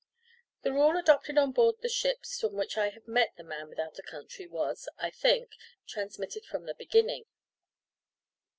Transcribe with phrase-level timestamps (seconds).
[0.63, 3.99] The rule adopted on board the ships on which I have met "the man without
[3.99, 5.51] a country" was, I think,
[5.85, 7.25] transmitted from the beginning.